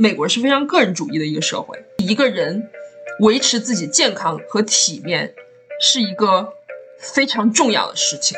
[0.00, 2.70] 美国是非常个人主义的一个社会，一个人
[3.18, 5.34] 维持自己健康和体面
[5.78, 6.54] 是一个
[6.96, 8.34] 非常重要的事情。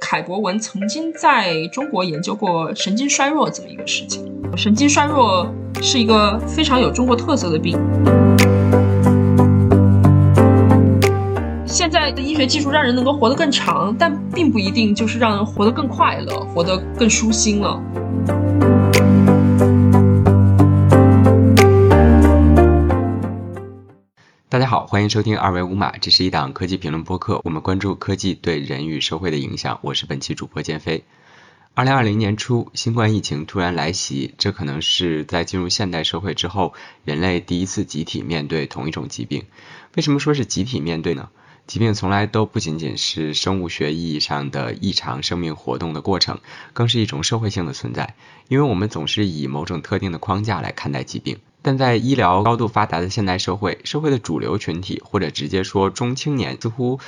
[0.00, 4.28] 凯博文曾经在中国研究过神经衰弱这么一个事情。
[4.56, 5.48] 神经衰弱
[5.80, 7.78] 是一个非常有中国特色的病。
[12.12, 17.82] 的医学技术让人能够活得更长，但并不一定就是让人活得更快乐、活得更舒心了。
[24.48, 29.78] 大家好，欢迎收听二维五码，这是一档科技评论播客，我们关注科技对人与社会的影响。
[29.82, 31.04] 我是本期主播建飞。
[31.74, 36.72] 二零二零年初，新冠疫情突然来袭，这可能是在进入现代社会之后，
[37.04, 39.44] 人类第一次集体面对同一种疾病。
[39.94, 41.28] 为什么说是集体面对呢？
[41.66, 46.38] 疾病从来都不仅仅是生物学意义上的异常生命活动的过程，
[46.72, 48.14] 更是一种社会性的存在。
[48.48, 57.00] 因为我们总是以某种特定的框架来看待疾病，但在医疗高度发达的现代社会，社会的主流群体或者直接说中青年，似乎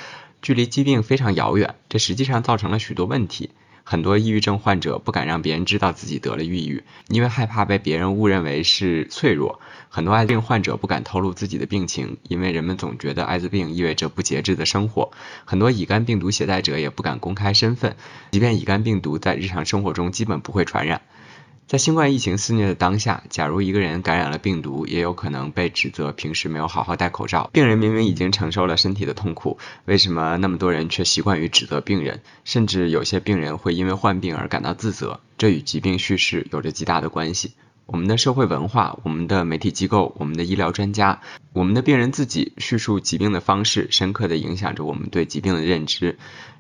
[0.43, 1.75] 距离疾病非常遥远。
[1.89, 3.51] 这实际上造成了许多问题。
[3.85, 9.61] 很多抑郁症患者不敢让别人知道自己得了抑郁，因为害怕被别人误认为是脆弱。
[9.89, 15.11] 很多艾滋病患者不敢透露自己的病情，因为人们总觉得艾滋病意味着不节制的生活。
[15.47, 17.97] 很多乙肝病毒携带者也不敢公开身份，
[18.31, 21.01] 即便乙肝病毒在日常生活中基本不会传染。
[21.69, 27.51] 在新冠疫情肆虐的当下，假如一个人感染了病毒，也有可能被指责平时没有好好戴口罩。
[27.53, 32.23] 病人明明已经承受了身体的痛苦，为什么那么多人却习惯于指责病人？
[32.43, 37.53] 甚至有些病人会因为患病而感到自责，这与疾病叙事有着极大的关系。
[37.85, 41.21] 我们的社会文化、我们的媒体机构、我们的医疗专家、
[41.53, 46.19] 我们的病人自己叙述疾病的方式，深刻地影响着我们对疾病的认知。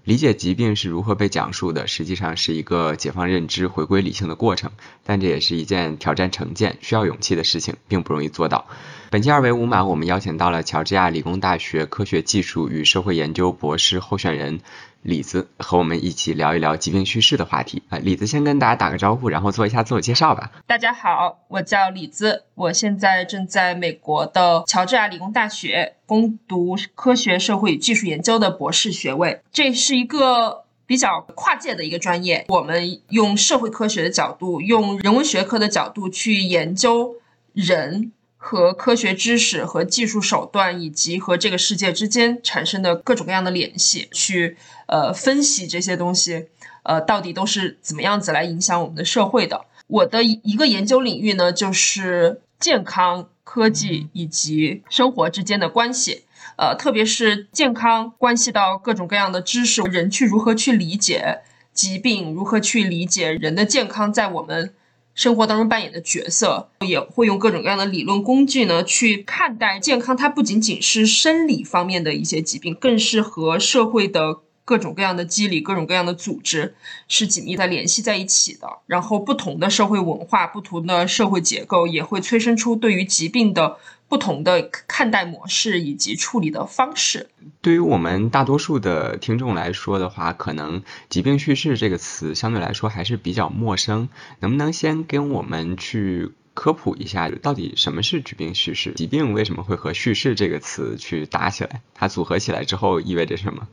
[0.09, 4.70] 理解疾病是如何被讲述的，实际上是一个解放认知、回归理性的过程，
[5.05, 8.65] 但这也是一件挑战成见、需要勇气的事情，并不容易做到。
[9.10, 14.60] 本期二维五码，我们邀请到了乔治亚理工大学科学技术与社会研究博士候选人
[15.03, 17.82] 李子，和我们一起聊一聊疾病叙事的话题。
[17.88, 20.50] 啊，李子先跟大家打个招呼，然后做一下自我介绍吧。
[20.66, 25.94] 大家好，我叫李子，我现在正在美国的乔治亚理工大学。
[26.06, 32.47] 攻读科学社会与技术研究的博士学位，这是一个比较跨界的一个专业。
[32.48, 37.16] 我们用社会科学的角度，用人文学科的角度去研究
[37.53, 44.56] 人和科学知识和技术手段，以及和这个世界之间产生的各种各样的联系，去
[44.87, 46.47] 呃分析这些东西，
[46.84, 49.66] 呃到底都是怎么样子来影响我们的社会的。
[49.88, 53.28] 我的一个研究领域呢，就是健康。
[53.50, 56.25] 科技以及生活之间的关系，
[56.59, 61.38] 呃，特别是健康关系到各种各样的知识，人去如何去理解
[61.72, 64.75] 疾病，如何去理解人的健康在我们
[65.19, 70.17] 生活当中扮演的角色，也会用各种各样的理论工具呢去看待健康。
[70.17, 74.39] 它不仅仅是生理方面的一些疾病，更是和社会的。
[74.65, 76.75] 各种各样的机理，各种各样的组织
[77.09, 78.69] 是紧密的联系在一起的。
[78.84, 87.28] 然后，不同的社会文化、不同的社会结构，也会催生出对于疾病的不同的看待模式以及处理的方式。
[87.60, 94.08] 对于我们大多数的听众来说的话，可能“疾病叙事”这个词相对来说还是比较陌生。
[94.41, 98.92] 能不能先跟我们去科普一下，到底什么是疾病叙事？
[98.92, 101.82] 疾病为什么会和叙事这个词去搭起来？
[101.94, 103.69] 它组合起来之后意味着什么？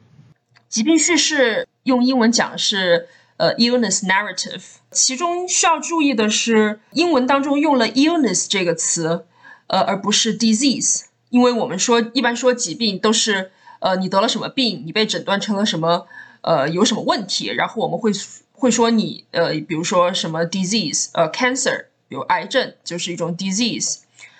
[0.67, 3.07] 疾病叙事用英文讲是
[3.37, 9.25] 呃 illness narrative，其中需要注意的是，英文当中用了 illness 这个词，
[9.67, 16.07] 呃，而不是 disease，因为我们说一般说疾病都是呃你得了什么病，你被诊断成了什么
[16.41, 18.11] 呃有什么问题，然后我们会
[18.51, 23.99] 会说你呃比如说什么 disease，呃 cancer 有癌症就是一种 disease，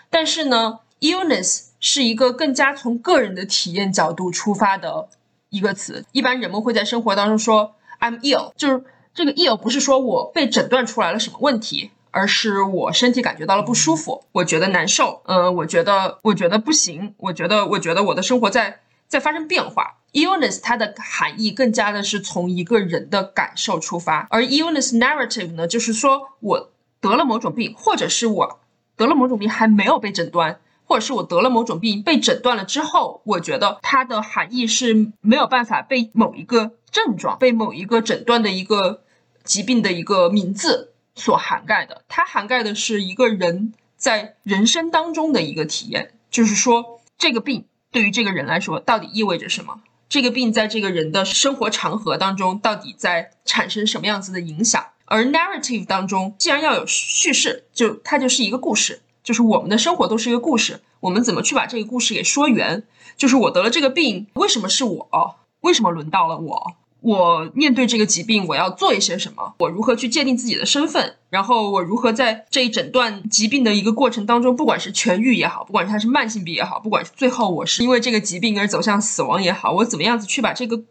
[0.10, 5.10] 但是呢 illness 是一个更加从个人的体验角度出发的。
[5.52, 8.84] 一个词，一般人们会在生活当中说 "I'm ill"，就是
[9.14, 18.80] 这个 ill 不是说我被诊断出来了什么问题，而是我身体感觉到了不舒服，我觉得难受，呃，我觉得我觉得不行，我觉得我觉得我的生活在
[19.10, 19.98] 在发生变化。
[20.14, 26.72] illness 它的含义更加的是从一个人的感受出发，而 illness narrative 呢，就是说我
[27.02, 28.60] 得了某种病，或者是我
[28.96, 30.60] 得了某种病还没有被诊断。
[30.88, 39.02] 或者是我得了某种病被诊断了之后，我觉得它的含义是没有办法被某一个症状、被某一个诊断的一个
[39.44, 42.04] 疾病的一个名字所涵盖的。
[42.08, 49.80] 它涵盖的是一个人在人生当中的一个体验，就是说这个病对于这个人来说到底意味着什么？
[50.08, 54.86] 这个病在这个人的生活长河当中到底在产生什么样子的影响？
[55.06, 62.84] 而 narrative 当中，既然要有叙事，就它就是一个故事，就是我们的生活都是一个故事，我们怎么去把这个故事给说圆？
[63.18, 65.36] 就是我得了这个病，为什么是我？
[65.62, 66.74] 为什么轮到了我？
[67.06, 69.54] 我面对这个疾病，我要做一些什么？
[69.60, 71.18] 我如何去界定自己的身份？
[71.30, 80.82] 然后我如何在这一整段疾病的一个过程当中，不管是痊愈也好，不管是它是慢性病也好，不管是最后我是因为这个疾病而走向死亡也好，我怎么样子去把这个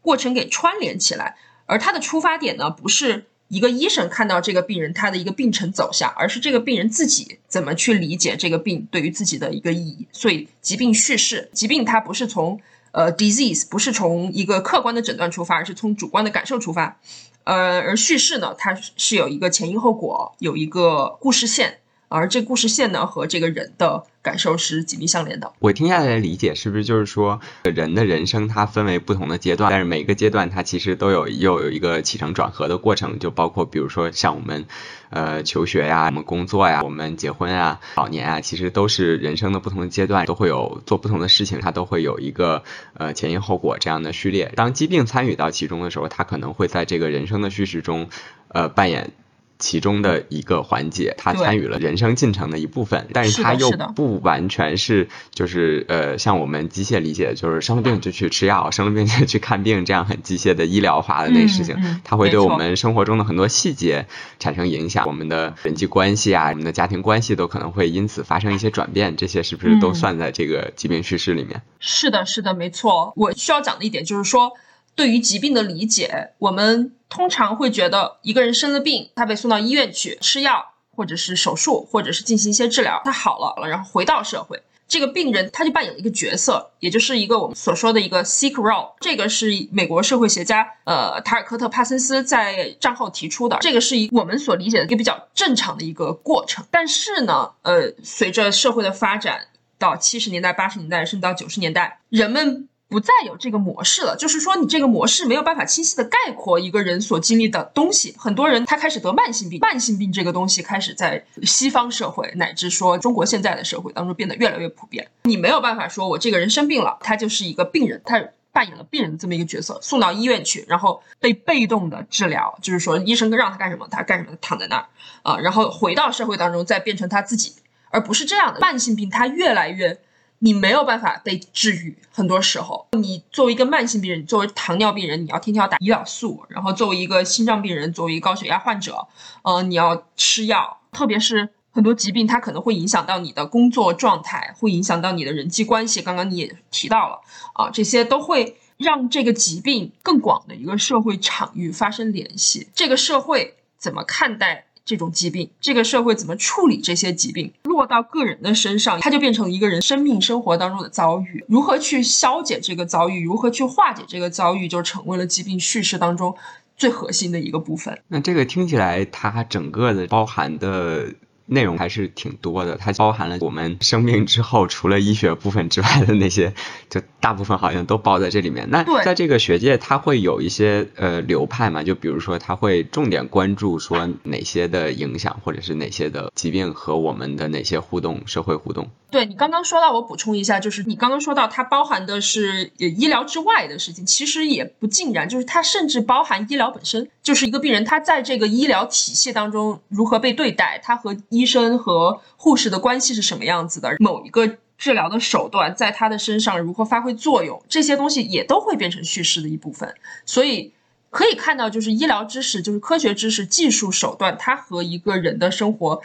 [0.00, 1.34] 过程给串联起来？
[1.66, 10.06] 而它的出发点呢，不是一个医生看到这个病人他的一个病程走向，而是这个病人自己怎么去理解这个病对于自己的一个意义。
[10.12, 12.60] 所以，疾病叙事，疾病它不是从。
[12.94, 17.00] 呃，disease 不是从一个客观的诊断出发，而是从主观的感受出发。
[17.42, 21.80] 呃，而叙事呢，它是有一个前因后果，有一个故事线。
[22.08, 25.52] 而这故事线呢，和这个人的感受是紧密相连的。
[25.58, 34.64] 我听下来的理解是不是就是说，人的人生它分为不同的阶段，但是每个阶段它其实都有又有一个起承转合的过程，就包括比如说像我们，
[35.10, 44.50] 呃，求学呀，我们工作呀，我们结婚啊，老年啊，其实都是人生的不同的阶段，都会有做不同的事情，它都会有一个呃前因后果这样的序列。
[44.56, 48.08] 当疾病参与到其中的时候，它可能会在这个人生的叙事中，
[48.48, 49.12] 呃，扮演。
[49.58, 64.06] 其中的一个环节，他参与了人生进程的一部分，但是他又不完全是，就是呃，像我们机械理解，就是生了病就去吃药，生了病就去看病，这样很机械的医疗化的那事情，它会对我们生活中的很多细节
[64.38, 71.62] 产生影响，我们的人际关系啊，我们的家庭关系都可能会因此发生一些转变，这些是不是都算在这个疾病叙事里面？
[71.78, 73.12] 是的，是的，没错。
[73.16, 74.52] 我需要讲的一点就是说。
[74.94, 84.62] 对于疾病的理解，我们通常会觉得一个人生了病，他被送到医院去吃药，或者是手术，或者是进行一些治疗，他好了，然后回到社会。
[84.86, 88.92] 这个病人他就扮演了一个角色，也就是一个我们所说的一个 sick role。
[89.00, 93.56] 这个是美国社会学家呃塔尔科特帕森斯在战后提出的。
[93.60, 96.64] 这个是一我们所理解的一个比较正常的一个过程。
[96.70, 99.46] 但是呢，呃，随着社会的发展，
[99.78, 102.68] 到七十年代、八十年代，甚至到九十年代，人们。
[102.94, 108.14] 不再有这个模式了，就是说你这个模式没有办法清晰的概括一个人所经历的东西。
[108.16, 115.08] 很多人他开始得慢性病，慢性病这个东西开始在西方社会乃至说中国现在的社会当中变得越来越普遍。
[115.24, 124.86] 你没有办法说我这个人生病了，他就是一个病人，他扮演了病人这么一个角色，送到医院去，然后被被动的治疗，就是说医生让他干什么他干什么，躺在那儿
[125.24, 127.54] 啊，然后回到社会当中再变成他自己，
[127.90, 128.60] 而不是这样的。
[128.60, 129.98] 慢性病它越来越。
[130.40, 139.06] 你没有办法被治愈，很多时候，你作为一个慢性病人，作为糖尿病人，你要天天要打胰岛素；然后作为一个心脏病人，作为一个高血压患者，
[139.42, 140.80] 呃，你要吃药。
[140.92, 146.02] 特别是很多疾病，它可能会影响到你的工作状态，会影响到你的人际关系。
[146.02, 147.20] 刚刚你也提到了，
[147.54, 152.68] 啊，这些都会让这个疾病更广的一个社会场域发生联系。
[152.74, 154.66] 这个社会怎么看待？
[154.84, 161.44] 这种疾病，这个社会怎么处理这些疾病，落到个人的身上，它就变成一个人生命生活当中的遭遇。
[161.48, 166.36] 如何去消解这个遭遇，如何去化解这个遭遇，就成为了疾病叙事当中
[166.76, 167.98] 最核心的一个部分。
[168.08, 171.14] 那这个听起来，它整个的包含的。
[171.46, 176.54] 内容还是挺多的，它包含了我们生病之后除了医学部分之外的那些，
[176.88, 178.68] 就大部分好像都包在这里面。
[178.70, 181.82] 那在这个学界，它会有一些呃流派嘛？
[181.82, 188.88] 就比如说，它会重点关注说哪些的影响，或者是哪些的疾病和我们的哪些互动，社会互动。
[189.10, 209.94] 对你刚刚说到，我补充一下，就是你刚刚说到它包含的是医疗之外的事情，其实也不尽然，就是它甚至包含医疗本身，就是一个病人他在这个医疗体系当中如何被对待，他和医生和护士的关系是什么样子的，某一个治疗的手段在他的身上如何发挥作用，这些东西也都会变成叙事的一部分。
[210.24, 210.72] 所以
[211.10, 216.00] 可以看到，就是医疗知识，就是科学知识、技术手段，它和一个人的生活。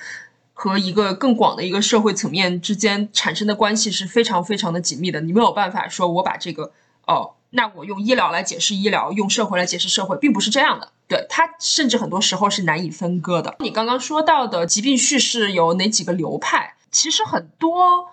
[0.62, 5.21] 和一个更广的一个社会层面之间产生的关系是非常非常的紧密的。
[5.21, 6.74] 你没有办法说我把这个
[7.07, 10.91] 哦，那我用医疗来解释医疗，用社会来解释社会，并不是这样的。
[11.08, 13.56] 对它，甚至很多时候是难以分割的。
[13.60, 16.75] 你刚刚说到的疾病叙事有哪几个流派？
[16.91, 18.08] 其实很多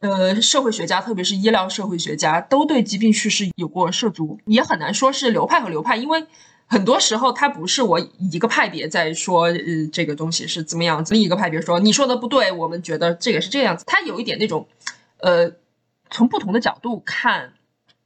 [0.00, 4.38] 呃社会学家，特别是医疗社会学家，都对疾病叙事有过涉足。
[4.46, 6.26] 也很难说是流派和流派，因为。
[6.68, 9.58] 很多时候，它不是我一个派别在说，呃，
[9.92, 13.84] 这个东西是怎么样子，另一个派别说你说的不对，我们觉得这个是这样子。
[13.86, 14.66] 它有一点那种，
[15.18, 15.52] 呃，
[16.08, 17.52] 从不同的角度看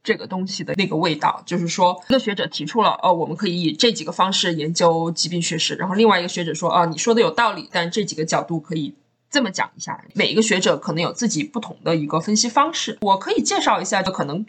[0.07, 8.95] 这个东西的那个味道，就是说，一个学者提出了，哦，我们可以以这几个方式研究疾病叙事，然后另外一个学者说，啊，你说的有道理，但这几个角度可以
[9.29, 10.01] 这么讲一下。
[10.13, 12.97] 每一个学者可能有自己不同的一个分析方式。
[13.01, 14.45] 我可以介绍一下，就可能，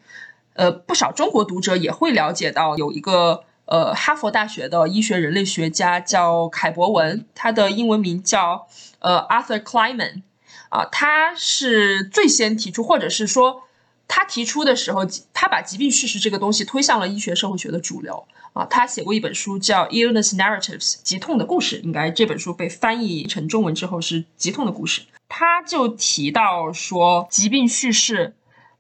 [0.53, 3.43] 呃，不少中国读者也会了解到有一个。
[3.71, 8.67] 呃哈佛大学的医学人类学家叫凯博文，他的英文名叫
[8.99, 10.23] 呃 Arthur Kleinman，
[10.71, 13.65] 啊，他是最先提出，或者是说
[14.09, 18.27] 他提出的时候，他把疾病叙事这个东西推向了医学社会学的主流。
[18.55, 21.79] 啊，他写过一本书叫《Illness Narratives》，疾痛的故事。
[21.85, 25.03] 应该这本书被翻译成中文之后是疾痛的故事。
[25.29, 28.35] 他就提到说，疾病叙事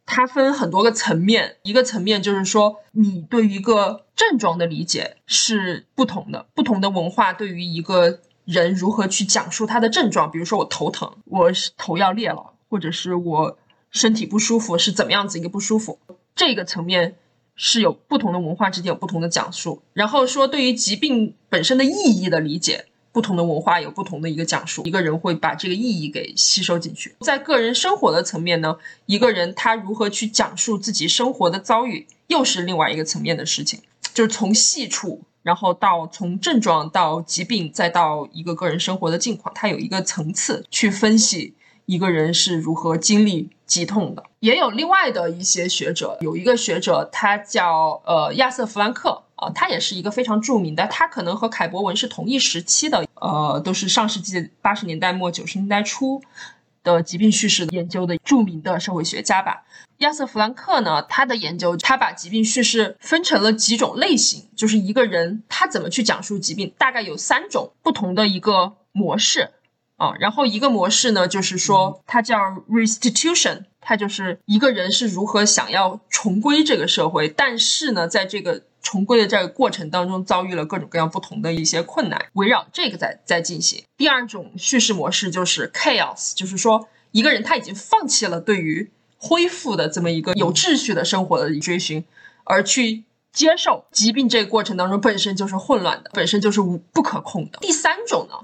[0.06, 13.58] 它分很多个层面，一个层面就是说，你对于一个症状的理解是不同的，不同的文化对于一个人如何去讲述他的症状，比如说我头疼，我头要裂了，或者是我
[13.90, 15.98] 身体不舒服，是怎么样子一个不舒服，
[16.34, 17.16] 这个层面。
[17.60, 27.16] 是有不同的文化之间有不同的讲述，然后说对于疾病本身的意义的理解，不同的文化有不同的一个讲述，一个人会把这个意义给吸收进去。
[27.18, 28.76] 在个人生活的层面呢，
[29.06, 33.80] 一个人他如何去讲述自己生活的遭遇，又是另外一个层面的事情，
[34.14, 41.54] 就是从细处，然后到从症状到疾病，再到一个个人生活的境况，它有一个层次去分析。
[41.86, 44.24] 一个人是如何经历疾痛的？
[44.40, 56.22] 也有另外的一些学者，有一个学者，他叫呃亚瑟·弗兰克啊，他也是一个非常著名的，他可能和凯博文是同一时期的，呃，都是上世纪八十年代末九十年代初
[56.82, 59.64] 的疾病叙事研究的著名的社会学家吧。
[59.98, 69.50] 亚瑟·弗兰克呢，他的研究，他把疾病叙事分成了几种类型，就是一个人他怎么去讲述疾病，大概有三种不同的一个模式。
[69.98, 72.38] 啊，然后一个模式呢，就是说它叫
[72.70, 83.82] restitution，它就是一个人是如何想要重归这个社会，但是呢，在这个重归的这个过程当中，遭遇了各种各样不同的一些困难，围绕这个在在进行。
[83.96, 88.88] 第二种叙事模式就是 chaos，就是说一个人他已经放弃了对于
[89.18, 92.04] 恢复的这么一个有秩序的生活的追寻，
[92.44, 93.02] 而去
[93.32, 97.58] 接受疾病这个过程当中本身就是混乱的，本身就是无不可控的。
[97.60, 98.36] 第三种呢？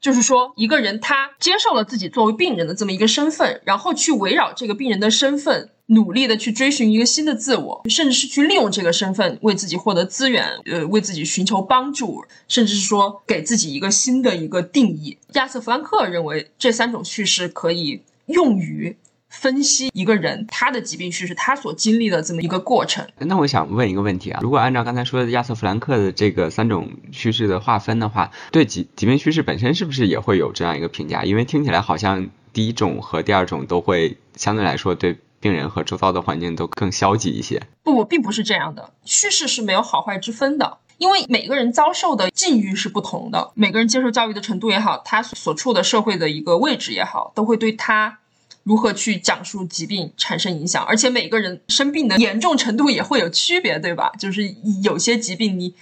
[0.00, 15.18] 就是说，一个人他接受了自己作为病人的这么一个身份，然后去围绕这个病人的身份，努力的去追寻一个新的自我，甚至是去利用这个身份为自己获得资源，呃，为自己寻求帮助，甚至是说给自己一个新的一个定义。
[15.34, 18.96] 亚瑟·弗兰克认为，这三种叙事可以用于。
[19.30, 23.06] 分析一个人他的疾病叙事，他所经历的这么一个过程。
[23.18, 31.24] 那我想问一个问题啊，如果按照刚才说的亚瑟·弗兰克的这个三种叙事的划分的话，对疾疾病叙事本身是不是也会有这样一个评价？
[31.24, 37.62] 因为听起来好像第一种和第二种都会相对来说对病人和周遭的环境都更消极一些。
[37.82, 38.92] 不，不，并不是这样的。
[39.04, 48.18] 叙事是没有好坏之分的，因为每个人遭受的境遇是不同的，每个人接受教育的程度也好，他所处的社会的一个位置也好，都会对他。
[48.62, 54.12] 如何去讲述疾病产生影响，而且每个人生病的严重程度也会有区别，对吧？
[54.18, 55.74] 就是有些疾病你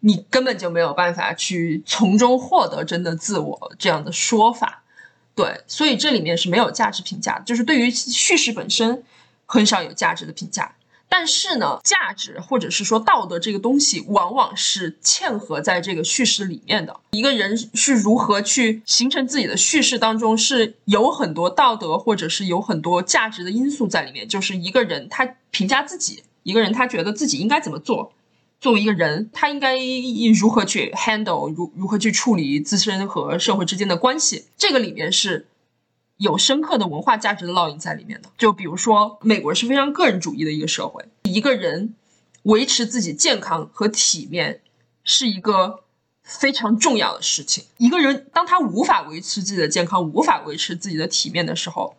[0.00, 4.82] 你根本就没有办法去从中获得真的自我这样的说法，
[5.34, 9.04] 对，所以这里面是没有价值评价，就是对于叙事本身
[9.46, 10.74] 很少有价值的评价。
[11.14, 17.00] 但是呢，价值或者是说道德这个东西，往往是嵌合在这个叙事里面的。
[17.10, 24.26] 一个人是如何去形成自己的叙事当中，是有很多道德或者是有很多价值的因素在里面。
[24.26, 28.14] 就是一个人他评价自己，一个人他觉得自己应该怎么做，
[28.58, 29.76] 作为一个人，他应该
[30.40, 35.46] 如何去 handle，如如何去处理自身和社会之间的关系，这个里面是。
[36.22, 41.96] 有深刻的文化价值的烙印在里面的，就比如说，美国是非常个人主义的一个社会，一个人
[42.44, 44.60] 维持自己健康和体面
[45.02, 45.80] 是一个
[46.22, 47.64] 非常重要的事情。
[47.76, 51.96] 一个人当他无法维持自己的健康，无法维持自己的体面的时候，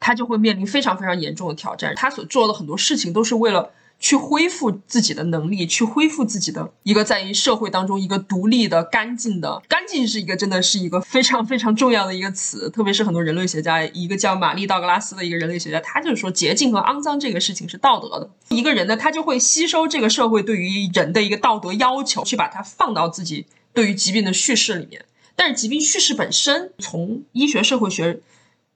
[0.00, 1.94] 他就会面临非常非常严重的挑战。
[1.94, 3.72] 他所做的很多事情都是为了。
[4.02, 9.62] 去恢复自己的能力，去恢复自己的一个在于社会当中一个独立的、干净的。
[9.68, 18.28] 干净是一个真的是一个非常非常重要的一个词，特别是很多人类学家，一个叫玛丽道格拉斯的一个人类学家，他就是说洁净和肮脏这个事情是道德的。
[18.48, 25.04] 一个人呢，他就会吸收这个社会对于人的一个道德要求，去把它放到自己对于疾病的叙事里面。
[25.36, 28.20] 但是疾病叙事本身，从医学社会学。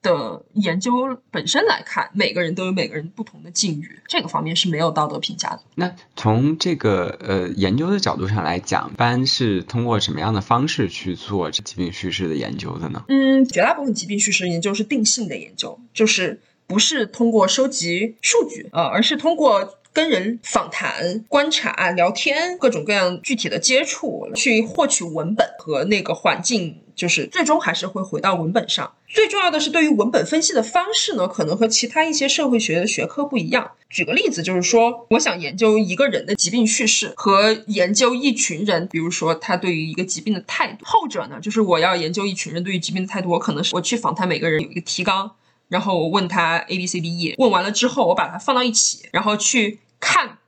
[0.06, 0.92] 的研究
[1.32, 5.60] 本身来看，每个人都有每个人不同的境遇，这个方面是没有道德评价的。
[5.74, 13.04] 那从这个呃研究的角度上来讲，一般是通过什么样的方式去做疾病叙事的研究的呢？
[13.08, 26.82] 嗯，绝大部分疾病叙事研究是定性的研究，就是不是通过收集数据呃，而是通过跟人访谈、观察、聊天，各种各样具体的接触，去获取文本和那个环境。
[26.96, 28.94] 就是最终还是会回到文本上。
[29.06, 33.70] 最重要的是，对于文本分析的方式呢，可能和其他一些社会学的学科不一样。
[33.88, 40.84] 举个例子，就是说，我想研究一个人的疾病叙事，和研究一群人，比如说他对于一个疾病的态度。
[40.84, 45.30] 后者呢，就是我要研究一群人对于疾病的态度，我可能是我去访谈每个人，有一个提纲，
[45.68, 50.38] 然后我问他 A B C D E，问完了之后，我把它放到一起，然后去看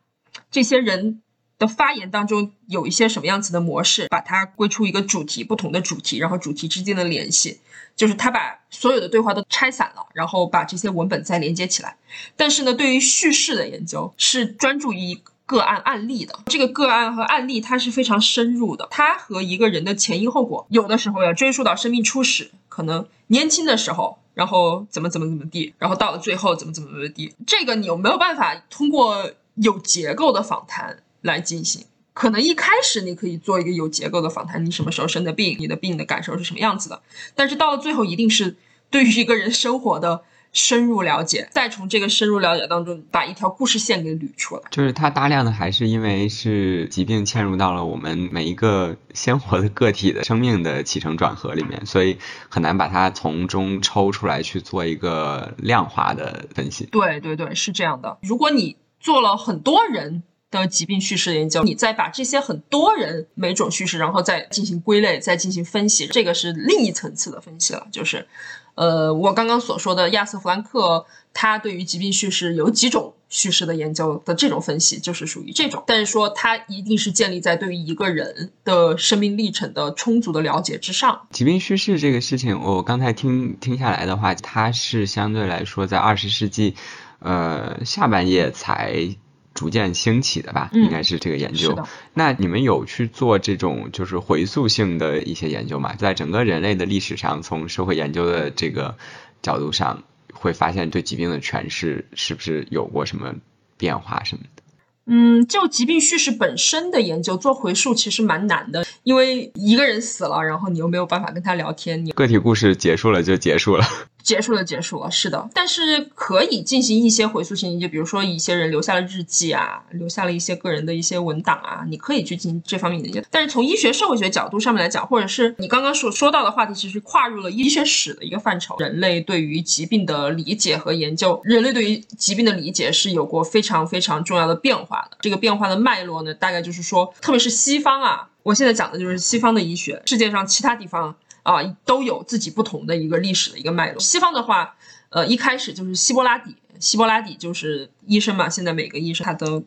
[0.50, 1.22] 这些人。
[1.58, 7.60] 的发言当中有一些什么样子的模式，把它归出一个主题，不同的主题，然后主题之间的联系，
[7.96, 11.96] 就是他把所有的对话都拆散了，然后把这些文本再连接起来。
[12.36, 31.02] 但是呢，对于叙事的研究是专注于个案案例的，这个个案和案例它是非常深入的，它和一个人的前因后果，有的时候要追溯到生命初始，可能年轻的时候，然后怎么怎么怎么地，然后到了最后怎么怎么怎么地，这个你有没有办法通过有结构的访谈？
[31.20, 31.84] 来进行，
[32.14, 37.02] 可能一开始你可以做一个有结构的访谈，你什么时候生的病，你的病的感受是什么样子的，
[37.34, 38.56] 但是到了最后，一定是
[38.90, 40.22] 对于一个人生活的
[40.52, 44.62] 深入了解，再从这个深入了解当中把一条故事线给捋出来。
[44.70, 52.16] 就是它大量的还是因为是疾病嵌入到了我们每一个鲜活的个体的生命的起承转合里面，所以
[52.48, 56.86] 很难把它从中抽出来去做一个量化的分析。
[56.86, 58.18] 对对对，是这样的。
[58.22, 60.22] 如果你做了很多人。
[60.50, 67.86] 的疾病叙事研究，你再把这些很多人每种叙事，然后再进行归类，再进行分析，这个是另一层次的分析了。
[67.92, 68.26] 就是，
[68.74, 75.84] 呃，我刚刚所说的亚瑟·弗兰克，他对于疾病叙事有几种叙事的研究的这种分析，就是属于这种。
[75.86, 81.28] 但是说，他一定是建立在对于一个人的生命历程的充足的了解之上。
[81.30, 86.74] 疾病叙事这个事情，我刚才听听下来的话，它是相对来说在二十世纪，
[87.18, 89.14] 呃，下半叶才。
[89.58, 91.76] 逐渐兴起的吧，应该是这个研究。
[92.14, 95.96] 那你们有去做这种就是回溯性的一些研究吗？
[95.96, 98.94] 在整个人类的历史上，从社会研究的这个
[99.42, 103.34] 角度上，会发现对疾病的诠释是不是有过什么
[103.76, 104.62] 变化什么的？
[105.10, 113.84] 嗯，就疾病叙事本身的研究做回溯其实蛮难的，因为一个人死了，然后你又没有办法跟他聊天，你个体故事结束了就结束了。
[114.22, 123.28] 结束了，结束了，是的，但是可以进行一些回溯性研究，比如说一些人留下了日记啊，留下了一些个人的一些文档啊，你可以去进行这方面的研究。
[123.30, 128.76] 但是从医学社会学角度上面来讲，或者是你刚刚所说到的话题，其实跨入了医学史的一个范畴。
[128.78, 135.16] 人类对于疾病的理解和研究，人类对于疾病的理解是有过非常非常重要的变化的。
[135.20, 141.16] 这个变化的脉络呢，大概就是说，特别是西方啊，我现在讲的就是西方的医学，世界上其他地方。
[141.48, 143.98] 啊，都有自己不同的一个历史的一个脉络。
[143.98, 144.76] 西方的话，
[145.08, 148.50] 呃，一开始就是希波拉底，希波拉底就是医生嘛。
[148.50, 149.64] 现在每个医生他都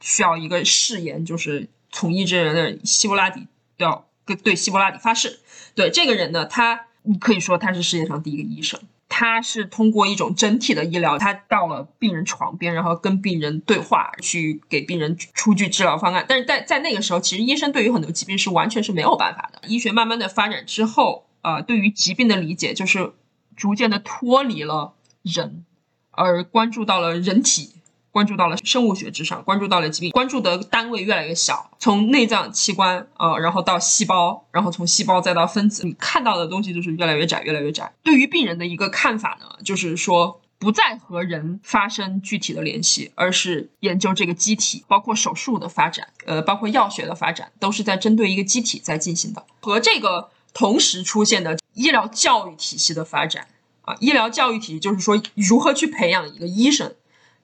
[0.00, 3.46] 需要一个誓言，就是从医之人的希波拉底
[3.76, 4.08] 要
[4.42, 5.40] 对希波拉底发誓。
[5.74, 6.86] 对这个人呢，他
[7.20, 8.80] 可以说他是世界上第一个医生。
[9.08, 16.24] 他是通过一种整体的医疗，他到了病人床边，然后跟病人对话，去给病人出具治疗方案。
[16.28, 19.66] 但是在在那个时候，其实医生对于很多疾病是完全是没有办法的。
[19.66, 23.12] 医学慢慢的发展之后，呃，对于疾病的理解就是
[23.56, 25.64] 逐渐的脱离了人，
[26.10, 27.77] 而关注到了人体。
[28.10, 37.92] 关注到了生物学之上，关注到了疾病，关注的单位越来越小，从内脏器官啊，然后到细胞，然后从细胞再到分子，你看到的东西就是越来越窄，越来越窄。
[38.02, 49.44] 对于病人的一个看法呢，就是说不再和人发生具体的联系，而是研究这个机体，包括手术的发展，呃，包括药学的发展，都是在针对一个机体在进行的。
[49.60, 53.46] 和这个同时出现的医疗教育体系的发展
[53.82, 56.94] 啊，医疗教育体系就是说如何去培养一个医生，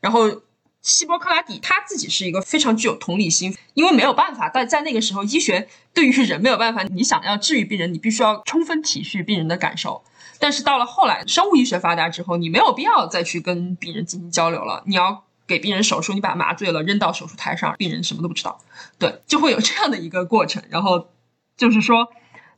[0.00, 0.40] 然后。
[0.84, 6.82] 希波克拉底他自己是一个非常具有同理心，因为没有办法，但在那个时候，医学对于人没有办法。
[6.82, 10.04] 你想要治愈病人，你必须要充分体恤病人的感受。
[10.38, 14.82] 但是到了后来，生物医学发达之后，你没有必要再去跟病人进行交流了。
[14.86, 18.60] 你要给病人手术，你把麻醉了，扔到手术台上，病人什么都不知道。
[18.98, 20.62] 对，就会有这样的一个过程。
[20.68, 21.08] 然后
[21.56, 22.12] 就是说，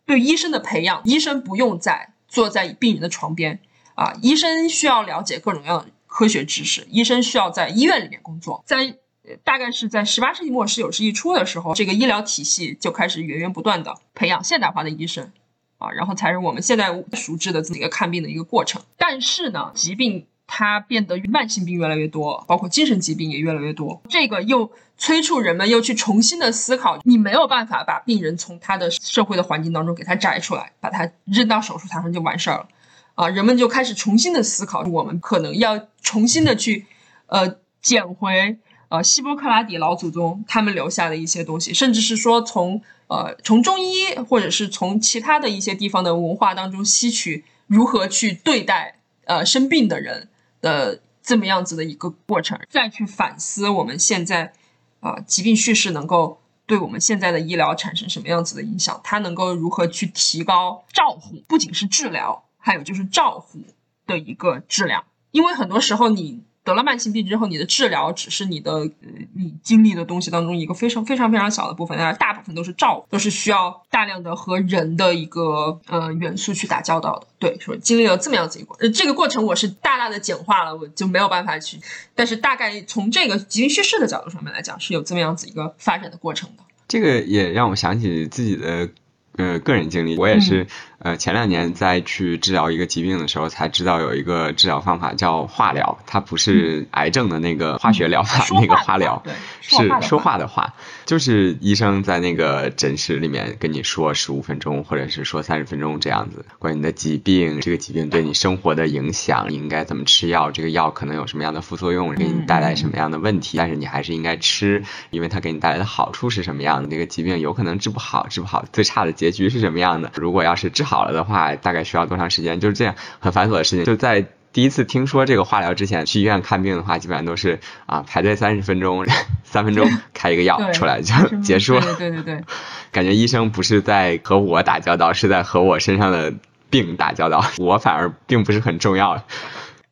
[0.04, 3.60] 对医生的培养，医生不用再坐在病人的床边
[3.94, 5.86] 啊，医生需要了解各种各样的。
[6.16, 8.64] 科学知识，医生需要在医院里面工作。
[8.64, 8.96] 在
[9.44, 15.30] 大概是在十八世纪末十九世纪初的时候，这个医疗体系就开始源源不断的培养现代化的医生
[15.76, 18.80] 啊，然后才是我们现在熟知的这么一个看病的一个过程。
[18.96, 24.00] 但是呢，疾病它变得慢性病越来越多，包括精神疾病也越来越多。
[24.08, 32.68] 这个又催促人们又去重新的思考，你没有办法把病人从他的社会的环境当中给他摘出来，把他扔到手术台上就完事儿了。
[33.16, 36.86] 啊，人们就开始重新的思考，我们可能要重新的去，
[37.26, 50.28] 呃，捡回呃希波克拉底老祖宗他们留下的一些东西，甚至是说从呃从中医或者是从其他的一些地方的文化当中吸取如何去对待呃生病的人
[50.60, 54.52] 的这么样子的一个过程，再去反思我们现在
[55.00, 63.60] 啊疾病叙事能够对我们现在的医疗产生什么样子的影响，它能够如何去提高照护，不仅是治疗，还有就是照护
[64.08, 66.42] 的一个质量，因为很多时候你。
[66.66, 68.88] 得了慢性病之后，你的治疗只是你的呃
[69.36, 77.28] 你经历的东西当中一个非常非常非常小的部分，但是大部分都是照，都是需要大量的和人的一个呃元素去打交道的。
[77.38, 81.78] 对，说经历了这么样子一个呃这个过程，我是大大的简化了，我就没有办法去，
[82.16, 86.64] 但是大概从这个疾病叙事的角度上面来讲，是有这么样子一个发展的过程的。
[86.88, 88.88] 这个也让我想起自己的。
[89.36, 90.66] 呃，个人经历，我也是，
[90.98, 99.22] 呃，前两年在去治疗一个疾病的时候，才知道有一个治疗方法叫化疗，它不是癌症的那个化学疗法，那个化疗
[99.60, 100.74] 是说话的话，
[101.06, 119.26] 就是医生在那个诊室里面跟你说十五分钟，或者是说三十分钟这样子，关于你的疾病，这个疾病对你生活的影响，你应该怎么吃药，这个药可能有什么样的副作用，给你带来什么样的问题，但是你还是应该吃，因为它给你带来的好处是什么样的，这个疾病有可能治不好，治不好最差的结。
[119.26, 120.12] 结局是什么样的？
[120.14, 122.60] 如果要是治好了的话，大概需要多长时间？
[122.60, 123.84] 就是这样很繁琐的事情。
[123.84, 124.24] 就在
[124.56, 129.04] 第一次听说这个化疗之前，去医院看病的话，基本上都是啊排队三十分钟，
[129.44, 131.12] 三分钟 开一个药出来就
[131.44, 131.82] 结束了。
[131.98, 132.42] 对对对，
[132.90, 136.32] 感觉医生不是在和我打交道，是在和我身上的
[136.70, 137.44] 病打交道。
[137.58, 139.22] 我反而并不是很重要。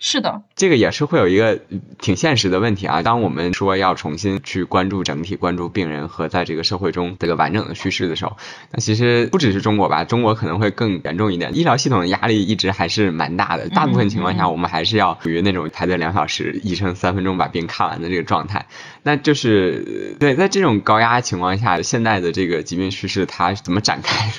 [0.06, 1.58] 是的，这个也是会有一个
[1.98, 3.02] 挺现实的问题啊。
[3.02, 8.36] 当我们说要重新去关注整体、关注病人和在这个社会中这个完整的叙事的时候，
[8.70, 11.56] 那其实不只是中国吧，中国可能会更严重一点。
[11.56, 18.66] 医疗系统的压力一直还是蛮大的，大部分情况下我们还是要处于那种排队两小时，医生三分钟把病看完的这个状态。
[19.04, 24.30] 那就是对，在这种高压情况下，现在的这个疾病叙事它怎么展开？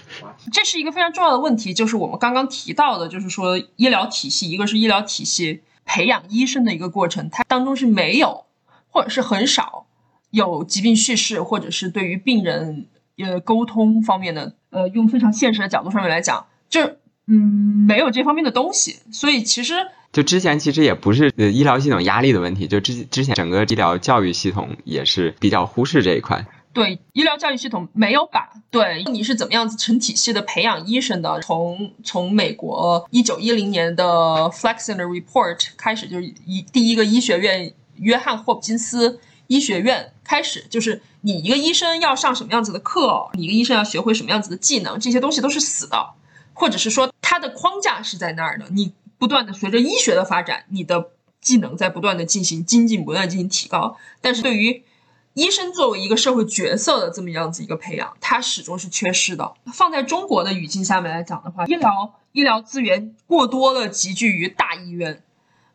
[0.52, 8.46] 这是一个非常重要的问题，就是我们刚刚提到的，就是说医疗体系，一个是医疗体系培养医生的一个过程，它当中是没有
[8.90, 9.88] 或者是很少
[10.30, 12.86] 有疾病叙事，或者是对于病人
[13.18, 19.74] 呃沟通方面的，呃，用非常现实的角度上面来讲，就嗯没有这方面的东西，所以其实
[20.14, 26.46] 就之前其实也不是呃医疗系统压力的问题，就之之前整个医疗教育系统也是比较忽视这一块。
[26.76, 34.04] 对医疗教育系统没有把对你是怎么样子成体系的培养医生的，从从美国一九一零年的
[34.52, 46.10] Flexner Report 开始，就是一第一个医学院约翰霍普金斯医学院开始，就是你一个医生要上什么样子的课，你一个医生要学会什么样子的技能，这些东西都是死的，
[46.54, 54.84] 或者是说它的框架是在那儿的，你不断的随着医学的发展，你的技能在不断的进行精进，不断进行提高，但是对于
[55.36, 59.54] 医生作为一个社会角色的这么样子一个培养，它始终是缺失的。
[59.74, 65.22] 放在中国的语境下面来讲的话，医疗医疗资源过多的集聚于大医院，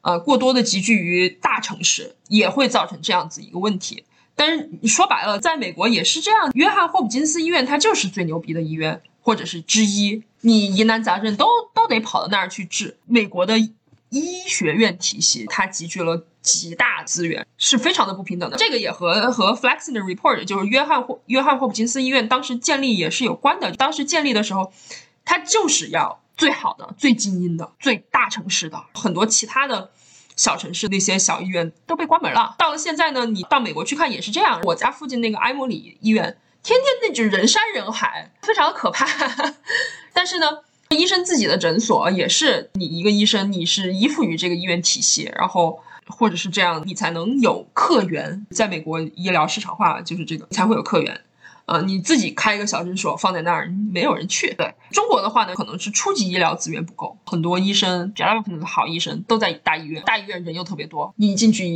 [0.00, 4.04] 呃，过多的集聚于大城市，也会造成这样子一个问题。
[4.34, 12.96] 但是你说白了，在美国也是这样，约翰霍普金斯医院它就是最牛逼的医院，或者是之一，你疑难杂症都都得跑到那儿去治。
[13.04, 13.58] 美国的
[14.10, 16.26] 医学院体系它集聚了。
[16.42, 23.70] 极大资源是非常的不平等的，这个也和和 Flexner Report 就是约翰霍约翰霍普金斯医院当时建立也是有关的。
[23.72, 24.72] 当时建立的时候，
[25.26, 29.90] 它就是要最好的、最精英的、最大城市的，很多其他的
[30.34, 32.54] 小城市那些小医院都被关门了。
[32.56, 34.58] 到了现在呢，你到美国去看也是这样。
[34.64, 39.06] 我家附近那个埃默里医院，天天那就人山人海，非常的可怕。
[40.14, 40.46] 但是呢，
[40.96, 45.80] 医生自己的诊所也是，你一个医生你是依附于这个医院体系，然后。
[46.12, 48.44] 或者是这样，你才能有客源。
[48.50, 51.20] 在美国，医疗市场化就是这个，才会有客源。
[51.66, 54.52] 呃，你自己开一个小诊所放在那儿，没有人去。
[54.54, 61.68] 对中国的话呢，可能是初级医疗资源不够，很多医生，绝大部分的好医生都在大医院，大医院人又特别多，你一进去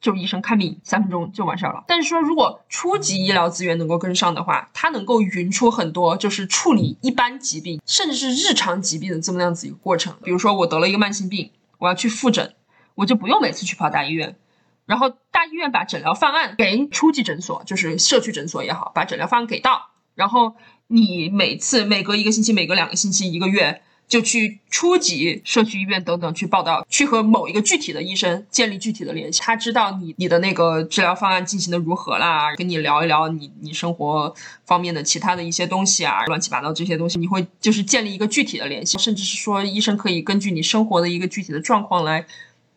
[0.00, 1.84] 就医生看病三分钟就完事儿了。
[1.86, 10.14] 但是说，如果初级医疗资源能够跟上的话，它能够匀出很多，就是处理一般疾病，甚至是日常疾病的这么样子一个过程。
[10.22, 12.54] 比如说，我得了一个慢性病，我要去复诊。
[12.96, 14.36] 我就不用每次去跑大医院，
[14.84, 20.56] 然后大医院把诊疗方案给初级诊所，就是社区诊所也好，把诊疗方案给到，然后
[20.88, 34.34] 你每次每隔一个星期、每隔两个星期、一个月就去初级社区医院等等去报道，去和某一个具体的医生建立具体的联系，他知道你你的那个治疗方案进行的如何啦，跟你聊一聊你你生活
[34.66, 42.26] 方面的其他的一些东西啊，乱七八糟这些东西，你会就是建立一个具体的联系，甚至是说医生可以根据你生活的一个具体的状况来。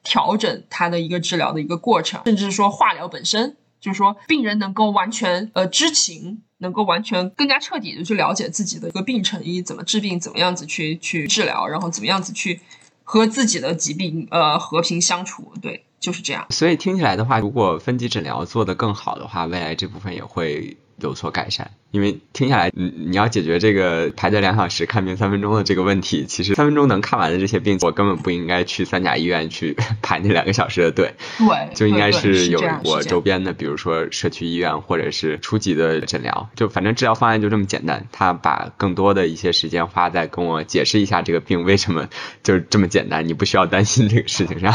[0.05, 12.61] 调整它的一个治疗的一个过程，甚至是说化疗本身就是说病人能够完全呃知情，能够完全更加彻底的去了解自己的一个病程，以怎么治病，怎么样子去去治疗，然后怎么样子去
[13.03, 16.47] 和自己的疾病呃和平相处，对，就是这样。
[16.51, 20.77] 所以听起来的话，如果分级诊疗做得更好的话，未来这部分也会。
[21.07, 42.07] 有所改善，因为听下来，你你要解决这个排队两小时看病三分钟的这个问题，其实三分钟能看完的这些病，我根本不应该去三甲医院去 排那两个小时的队，对，就应该是有我周边的，比如说社区医院或者是初级的诊疗，就反正治疗方案就这么简单，他把更多的一些时间花在跟我解释一下这个病为什么
[42.43, 44.73] 就是这么简单，你不需要担心这个事情上。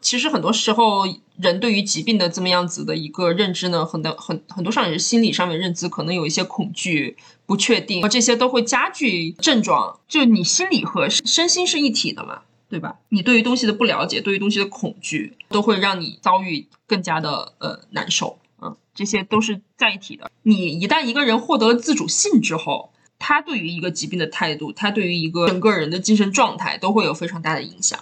[0.00, 1.04] 其实很多时候，
[1.36, 9.98] 人对于疾病的这么样子的一个认知呢，很多很很多上也是心理上面认知，可能有一些恐惧、不确定，这些都会加剧症状。
[10.06, 12.98] 就你心理和身心是一体的嘛，对吧？
[13.08, 18.38] 你对于东西的不了解，对于东西的恐惧，都会让你遭遇更加的呃难受。
[18.62, 20.30] 嗯，这些都是在一起的。
[20.42, 27.98] 你一旦一个人获得了自主性之后，他对于一个疾病的态度，他对于一个整个人的精神状态，都会有非常大的影响。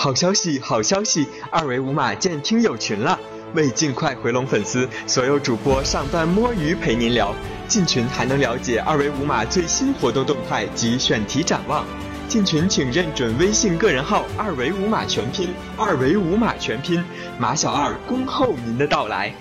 [0.00, 1.26] 好消息，好消息！
[1.50, 3.18] 二维码建听友群了。
[3.54, 7.34] 为尽快回笼粉丝，所有主播上班摸鱼陪您聊。
[7.66, 11.84] 进群还能了解二维码最新活动动态及选题展望。
[12.28, 17.02] 进群请认准微信个人号“二维码全拼”，二维码全拼，
[17.36, 19.34] 马小二恭候您的到来。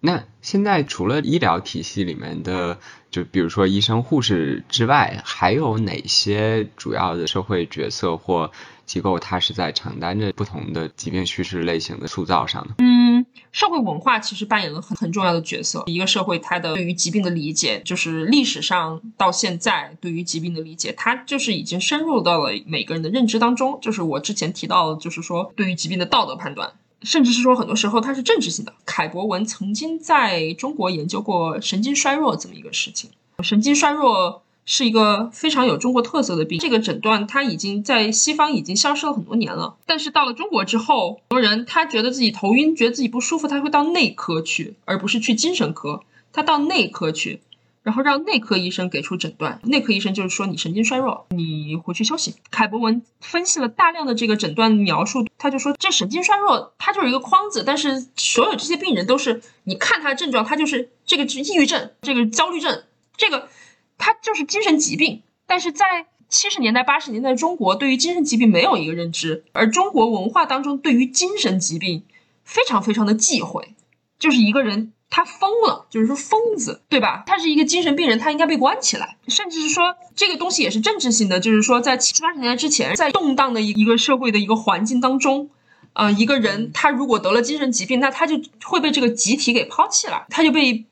[0.00, 0.20] 那
[0.50, 2.78] 现在除了医疗体系里面的，
[3.10, 8.50] 就比如说医生、护士之外，还有哪些主要的社会角色或
[8.86, 12.76] 机构，它是在承担着不同的疾病叙事类型的塑造上呢？
[12.78, 15.84] 嗯，社会文化其实扮演了很很重要的角色。
[15.84, 23.78] 一个社会它的对于疾病的理解，就是历史上到现在对于疾病的理解，它就是已经深入到了每个人的认知当中。
[23.82, 26.72] 就是我之前提到，就是说对于疾病的道德判断。
[27.02, 28.72] 甚至是说，很多时候它是政治性的。
[28.84, 33.10] 凯博文曾经在中国研究过神经衰弱这么一个事情。
[33.42, 39.76] 神经衰弱是一个非常有中国特色的病，这个诊断它已经在西方已经消失了很多年了。
[39.86, 47.40] 但是到了中国之后，很多人他觉得自己头晕，觉得自己不舒服，他会到内科去，而不是去精神科，他到内科去。
[47.88, 52.34] 然后让内科医生给出诊断，内科医生就是说你神经衰弱，你回去休息。
[52.50, 62.84] 凯博文分析了大量的这个诊断描述，他就说这神经衰弱它就是一个框子，但是所有这些病人都是，你看他的症状，他就是这个是抑郁症，这个焦虑症，
[63.16, 63.48] 这个
[63.96, 65.22] 他就是精神疾病。
[65.46, 72.04] 但是在七十年代八十年代中国对于精神疾病没有一个认知，而中国文化当中对于精神疾病
[72.44, 73.74] 非常非常的忌讳，
[74.18, 74.92] 就是一个人。
[75.10, 77.22] 他疯了，就是说疯子，对吧？
[77.26, 79.16] 他是一个精神病人，他应该被关起来。
[79.26, 85.48] 甚至是说，这个东西也是政治性的，就是说，在七八十年代之前，在动荡的一一个社会的一个环境当中，
[85.94, 90.84] 呃，一个人他如果得了精神疾病，那他就会被这个集体给抛弃了，他就被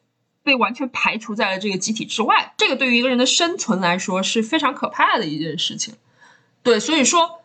[0.42, 2.54] 被完全排除在了这个集体之外。
[2.56, 5.94] 这个对于一个人的生存来说是非常可怕的一件事情。
[6.62, 7.42] 对，所以说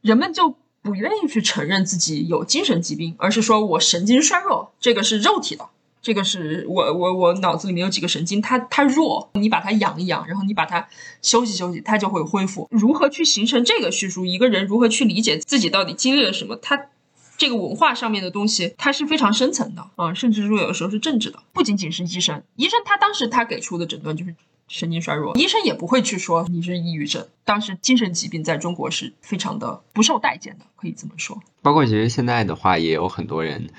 [0.00, 5.68] 人们就不愿意去承认自己有精神疾病，而是说我神经衰弱，这个是肉体的。
[6.04, 10.86] 这个是我我我脑子里面有几个神经，它它弱，你把它养一养，然后你把它
[11.22, 12.68] 休息休息，它就会恢复。
[12.70, 14.26] 如何去形成这个叙述？
[14.26, 16.56] 一个人如何去理解自己到底经历了什么？
[16.56, 16.88] 他
[17.38, 22.42] 这个文化上面的东西，它是非常深层的啊，甚至说有的时候是政治的，不仅仅是医生。
[22.56, 24.34] 医生他当时他给出的诊断就是
[24.68, 27.26] 神经衰弱，医生也不会去说你是抑郁症。
[27.44, 31.40] 当时精神疾病在中国是非常的不受待见的，可以这么说。
[31.62, 33.70] 包括其实现在的话，也有很多人。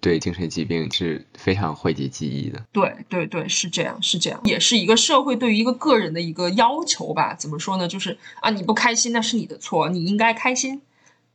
[0.00, 2.64] 对精神疾病是非常讳疾忌医的。
[2.72, 7.34] 对对对，是这样，是这样，也是一个社会对于一个个人的一个要求吧？
[7.34, 7.86] 怎么说呢？
[7.86, 10.82] 就是啊，你不开心那是你的错，你应该开心。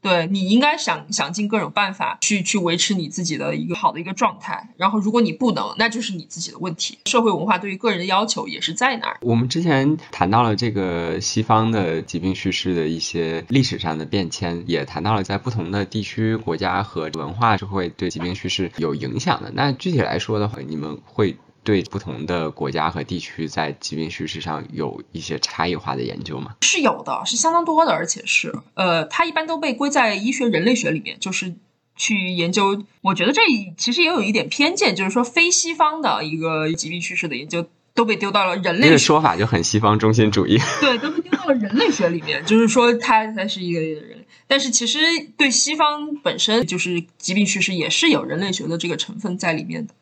[0.05, 6.99] 对你应该想想尽各种办法去去维持你自己的一个好的一个状态，然后如果你不能，那就是你自己的问题。
[7.05, 9.17] 社会文化对于个人的要求也是在那儿。
[9.21, 19.51] 我们之前谈到了这个西方的疾病叙事的一些历史上的变迁，也谈到了在不同的地区、国家和文化是会对疾病叙事有影响的。
[19.53, 21.35] 那具体来说的话，你们会？
[21.65, 26.55] 对不同的国家和地区在疾病叙事上有一些差异化的研究吗？
[26.61, 31.55] 是有的，是相当多的，而且是呃，它一般都被归在医学人类学里面，就是
[31.95, 32.83] 去研究。
[33.01, 33.41] 我觉得这
[33.75, 38.87] 其实也有一点偏见，就是说非西方的一个疾病叙事的研究都被丢到了人类。
[38.87, 40.59] 这个说法就很西方中心主义。
[40.79, 44.23] 对，都被丢到了人类学里面，就是说它才是一个人。
[44.47, 44.99] 但是其实
[45.35, 49.95] 对西方本身就是疾病叙事也是有人类学的这个成分在里面的。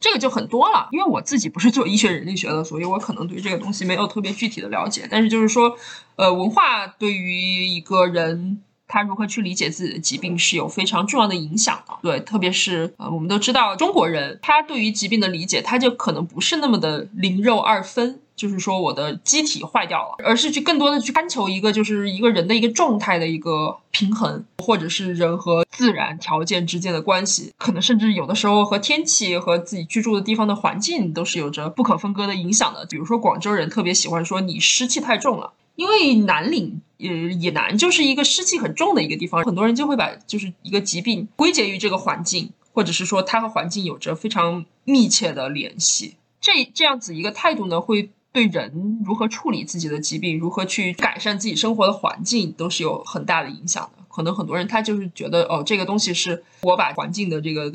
[0.00, 5.06] 这个就很多了，因为我自己不是做医学人力学的，所以我可能对这个东西没有特别具体的了解。
[5.10, 5.76] 但是就是说，
[6.16, 11.94] 呃，文化对于一个人他如何去理解自己的疾病是有非常重要的影响的。
[12.02, 18.20] 对，特别是呃，我们都知道中国人，他对于疾病的理解，他就可能不是那么的灵肉二分。
[18.40, 32.86] 就是说我的机体坏掉了，而是去更多的去贪求一个就是一个人的一个状态的一个平衡，或者是人和自然条件之间的关系，可能甚至有的时候和天气和自己居住的地方的环境都是有着不可分割的影响的。
[32.88, 46.14] 比如说广州人特别喜欢说你湿气太重了，因为南岭呃以南就是一个湿气很重的一个地方，很多人就会把就是一个疾病归结于这个环境，或者是说它和环境有着非常密切的联系。
[46.40, 48.08] 这这样子一个态度呢，会。
[48.32, 54.04] 对人如何处理自己的疾病，如何去改善自己生活的环境，都是有很大的影响的。
[54.08, 57.72] 可能很多人他就是觉得，哦，这个东西是我把环境的这个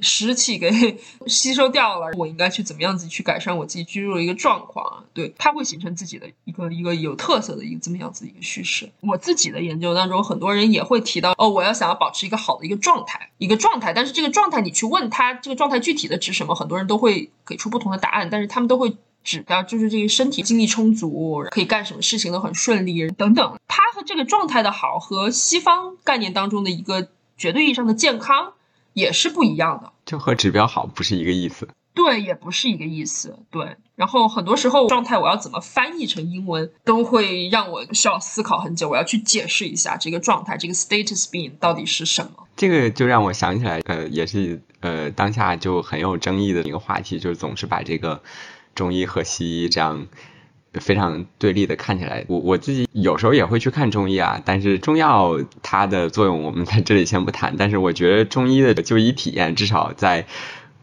[0.00, 5.04] 湿气给 吸收掉了，我应该去怎么样子去改善我自己居住的一个状况啊？
[5.12, 8.90] 对，它会形成自己的一个一个有特色的一个这么样子一个叙事。
[9.00, 13.92] 我自己的研究当中，很多人也会提到，哦，我要想要保持一个好的一个状态，一个状态。
[13.92, 18.96] 但是这个状态，你去问他这个状态具体的指什么，很多人都会给出不同的答案，但是他们都会。
[19.24, 23.58] 指标就是这个身体精力充足，可以干什么事情都很顺利等等。
[23.66, 27.08] 它和这个状态的好和西方概念当中的一个
[27.38, 28.52] 绝对意义上的健康
[28.92, 31.66] 也是不一样的，就和指标好不是一个意思。
[31.94, 33.38] 对，也不是一个意思。
[33.50, 38.88] 对，然后很多时候状态我要怎么翻译成英文，都会让我需要思考很久。
[38.90, 42.46] 我要去解释一下这个状态，这个 status being 到底是什么。
[42.56, 48.20] 这个就让我想起来，呃，也是呃当下就很有争议的一个话题，就是总是把这个。
[48.74, 50.06] 中医和西医这样
[50.74, 60.26] 非常对立的看起来，我我自己有时候也会去看中医啊，但是中药它的作用我们在这里先不谈，但是我觉得中医的就医体验至少在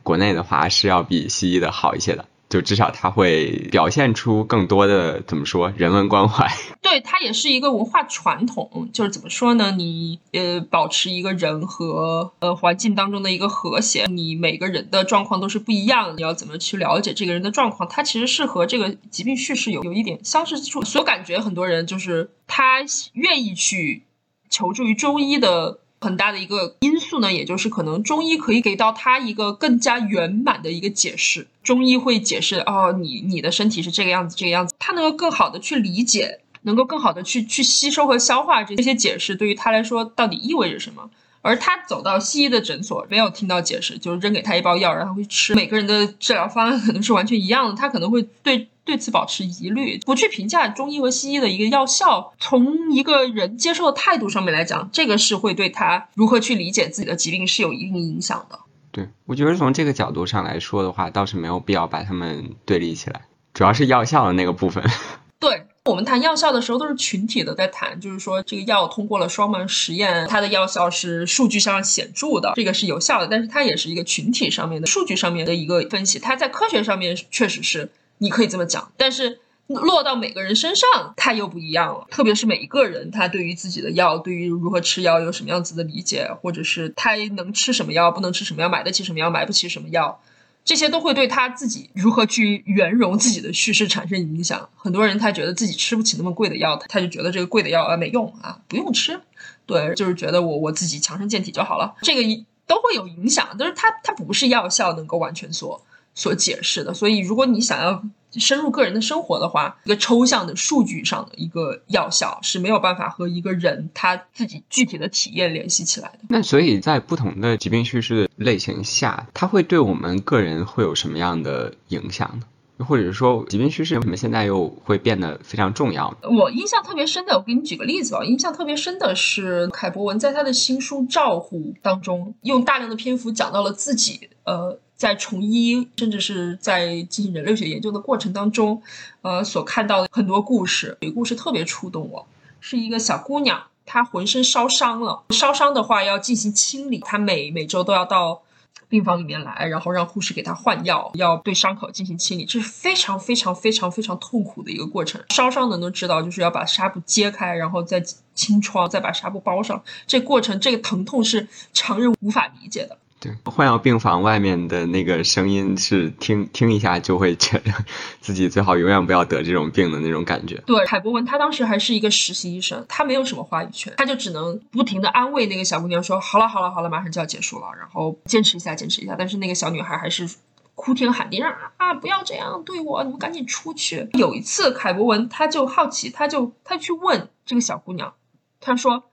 [0.03, 2.25] 国内的话是要比西医的好一些的。
[2.51, 6.45] 就至少他会表现出更多的怎么说人文关怀，
[6.83, 8.89] 对，它也是一个文化传统。
[8.91, 9.71] 就是怎么说呢？
[9.71, 17.87] 你呃，保持一个人和呃环境当中的一个和谐，你每个人的状况都是不一样的，你要怎么去了解这个人的状况？
[17.89, 20.83] 它其实是和这个疾病叙事有有一点相似之处。
[20.83, 22.81] 所以我感觉很多人就是他
[23.13, 24.03] 愿意去
[24.49, 25.79] 求助于中医的。
[26.01, 31.47] 很大的一个因素呢，也就是可能中医可以给到他一个更加圆满的一个解释。
[31.63, 41.09] 中医会解释哦，你你的身体是这个样子，这个样子，他能够更好的去理解，能够更好的去去吸收和消化这些解释，对于他来说到底意味着什么。
[41.43, 45.53] 而他走到西医的诊所，没有听到解释，就是扔给他一包药，让他会吃。
[45.53, 48.67] 每个人的治疗方案可能是完全一样的，他可能会对。
[48.83, 52.33] 对此保持疑虑，不去评价中医和西医的一个药效。
[52.39, 58.59] 从一个人接受的态度上面来讲，这个是会对他如何去理解自己的疾病是有一定影响的。
[58.91, 63.21] 对，我觉得从这个角度上来说的话，倒是没有必要把他们对立起来，
[63.53, 64.83] 主要是药效的那个部分。
[65.39, 73.27] 对我们谈药效的时候，都是群体的在谈，就是说这个药通过了双盲实验，它的药效是数据上显著的，这个是有效的。
[73.27, 77.89] 但是它也是一个群体上面的数据上面的一个分析，它在科学上面确实是。
[78.21, 82.05] 你可以这么讲，但是落到每个人身上，他又不一样了。
[82.11, 90.21] 特别是每一个人，他对于自己的药，对于如何吃药有什么样子的理解，或者是他能吃什么药，不能吃什么药，买得起什么药，买不起什么药，
[90.63, 94.69] 这些都会对他自己如何去圆融自己的叙事产生影响。
[94.75, 99.19] 很多人他觉得自己吃不起那么贵的药，他就觉得这个贵的药啊没用啊，不用吃。
[99.65, 102.21] 对，就是觉得我我自己强身健体就好了，这个
[102.67, 103.55] 都会有影响。
[103.57, 105.81] 但是它它不是药效能够完全说。
[106.13, 116.19] 所解释的，所以如果你想要深入个人的生活的话，一个抽象的数据上的一个药效是没有办法和一个人他自己具体的体验联系起来的。
[116.29, 122.85] 那所以在不同的疾病叙事类型下，它会对我们个人会有什么样的影响呢？
[122.85, 126.17] 或者是说，疾病叙事为什么现在又会变得非常重要？
[126.23, 128.23] 我印象特别深的，我给你举个例子吧。
[128.23, 134.79] 印象特别深的是凯博文在他的新书《照护》当中，用大量的篇幅讲到了自己，呃。
[135.01, 138.83] 在从医，甚至是在进行人类学研究的过程当中，
[139.23, 142.27] 呃，所看到的很多故事，有个故事特别触动我，
[142.59, 148.43] 是一个小姑娘，她浑身烧伤了，烧伤的话要进行清理，她每每周都要到
[148.89, 155.19] 病房里面来，然后让护士给她换药，要对伤口进行清理，这是非常非常非常非常痛苦的一个过程。
[155.29, 157.99] 烧伤的都知道，就是要把纱布揭开，然后再
[158.35, 162.99] 清创，再把纱布包上，这过程这个疼痛是常人无法理解的。
[163.21, 167.71] 对，换药病房外面的那个声音是听听一下就会觉得
[168.19, 170.55] 自己最好永远不要得这种病的那种感觉。
[170.65, 180.27] 对，海博文他当时还是一个实习医生，他没有什么话语权，他就只能不停的安慰那个小姑娘说：“好了好了好了，马上就要结束了，然后坚持一下坚持一下。”但是那个小女孩还是
[180.73, 184.09] 哭天喊地，让啊不要这样对我，你们赶紧出去。
[184.13, 188.15] 有一次，凯博文他就好奇，他就他去问这个小姑娘，
[188.59, 189.03] 他说：“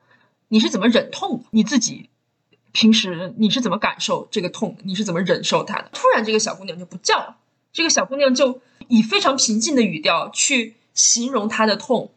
[0.48, 1.44] 你是怎么忍痛的？
[1.50, 2.08] 你自己
[2.78, 4.76] 平时你是怎么感受这个痛？
[4.84, 5.90] 你是怎么忍受它的？
[5.92, 7.36] 突然，这个小姑娘就不叫了，
[7.72, 12.12] 这个小姑娘就以非常平静的语调去形容她的痛。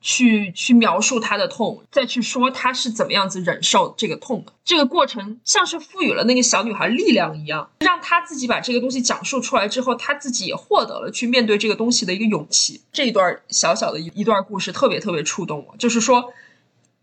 [0.00, 4.52] 去去描述她的痛，再去说她是怎么样子忍受这个痛的。
[4.64, 12.80] 这个过程像是赋予了那个小女孩力量一样，让她自己把这个东西讲述出来之后，她自己也获得了去面对这个东西的一个勇气。
[12.92, 16.34] 这一段小小的一一段故事特别特别触动我，就是说，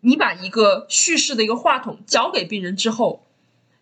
[0.02, 3.26] 你把一个叙事的一个话筒交给病人之后，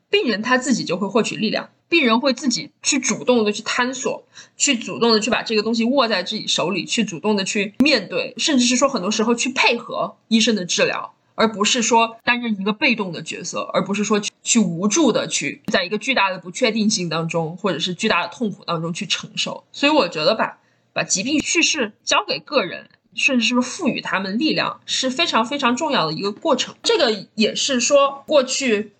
[0.09, 1.69] 病人他自己就会获取力量。
[1.89, 19.63] 病人会自己去主动的去探索，去主动的去把这个东西握在自己手里，去主动的去面对，甚至是说很多时候去配合医生的治疗，而不是说担任一个被动的角色，而不是说去去无助的去在一个巨大的不确定性当中，或者是巨大的痛苦当中去承受。
[19.71, 20.59] 所以我觉得把
[20.91, 26.75] 把疾病叙事交给个人，甚至是赋予他们力量，是非常非常重要的一个过程。
[26.83, 28.93] 这个也是说过去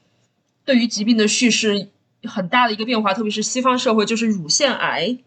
[0.66, 1.90] 对于疾病的叙事。
[2.24, 5.20] 很大的一个变化，特别是西方社会，就是乳腺癌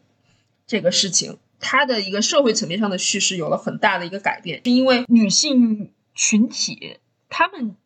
[0.66, 6.98] 这个事情，它的一个社会层面上的叙事有了很大的一个改变，是因为女性群体
[7.30, 7.76] 她们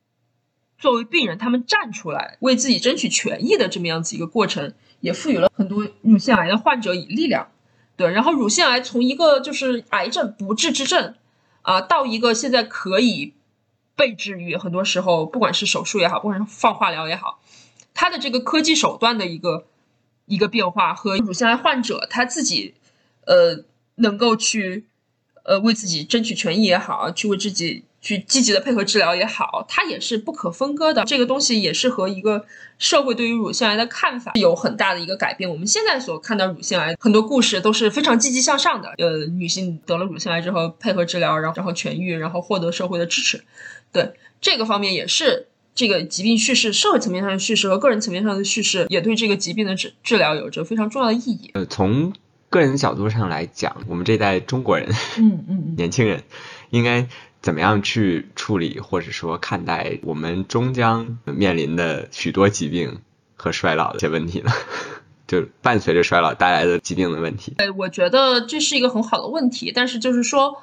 [0.78, 7.48] 作为病人，她们站出来为自己争取权益的这么样子一个过程，也赋予了很多乳腺癌的患者以力量。
[7.96, 11.14] 对，然后乳腺癌从一个就是癌症不治之症
[11.62, 13.34] 啊，到一个现在可以
[13.94, 17.40] 被治愈，很多时候不管是手术也好，不管是放化疗也好。
[17.94, 19.66] 它的这个科技手段的一个
[20.26, 22.74] 一个变化和乳腺癌患者他自己，
[23.26, 23.64] 呃，
[23.94, 24.86] 能够去
[25.44, 31.04] 呃为自己争取权益也好，去为自己去积极的配合治疗也好，它也是不可分割的。
[31.04, 32.44] 这个东西也是和一个
[32.78, 35.48] 社会对于乳腺癌的看法有很大的一个改变。
[35.48, 43.42] 我们现在所看到乳腺癌很多故事都是非常积极向上的，呃，女性得了乳腺癌之后配合治疗，然后然后痊愈，然后获得社会的支持。
[43.90, 45.48] 对这个方面也是。
[45.76, 51.50] 这个疾病叙事，社会层面上的叙事和个人层面上的叙事，也对这个疾病的治治疗有着非常重要的意义。
[51.54, 52.12] 呃，从
[52.48, 54.88] 个人角度上来讲，我们这代中国人，
[55.18, 56.22] 嗯嗯， 年轻人，
[56.70, 57.08] 应该
[57.44, 63.00] 怎么样去处理或者说看待我们终将面临的许多疾病
[63.36, 64.50] 和衰老的一些问题呢？
[65.28, 67.52] 就伴随着衰老带来的疾病的问题。
[67.58, 70.62] 哎，我觉得这是一个很好的问题，但是就是说。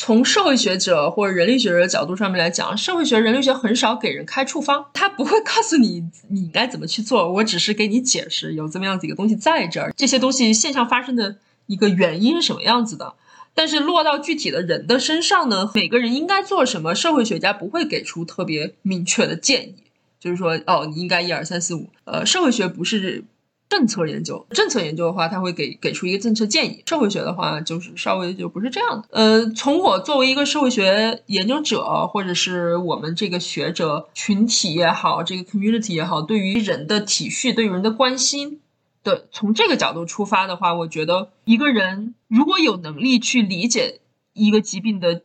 [0.00, 13.14] 从社会学者或者人类学者的角度上面来讲，社会学、人类学很少给人开处方，他不会告诉你你该怎么去做，我只是给你解释有这么样子一个东西在这儿，这些东西现象发生的一个原因是什么样子的。
[13.58, 19.74] 但是落到具体的人的身上呢，每个人应该做什么，社会学家不会给出特别明确的建议，
[20.20, 21.88] 就是说哦，你应该一二三四五。
[22.04, 23.24] 呃，社会学不是。
[23.70, 26.82] 政策研究，政策研究的话，他会给给出一个政策建议。
[26.86, 29.08] 社会学的话，就是稍微就不是这样的。
[29.10, 38.60] 呃，从我作为一个社会学研究者，或者是我们这个学者群体也好，这个 community 也好，对于人的体恤，对于人的关心
[39.08, 44.00] 的，从这个角度出发的话，我觉得一个人如果有能力去理解
[44.34, 45.22] 一个疾病的，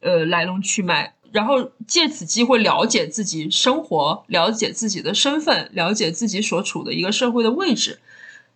[0.00, 1.14] 呃来龙去脉。
[1.30, 8.00] 然后借此机会了解自己生活，了解自己的身份，了解自己所处的一个社会的位置